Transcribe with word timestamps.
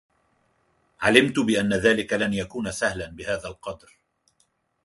علمت 1.01 1.39
بأن 1.39 1.73
ذلك 1.73 2.13
لن 2.13 2.33
يكون 2.33 2.71
سهلا 2.71 3.05
بهذا 3.07 3.47
القدر. 3.47 3.97